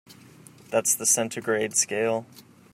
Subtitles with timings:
[0.71, 2.25] That's the centigrade scale.